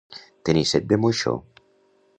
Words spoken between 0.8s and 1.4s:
de moixó.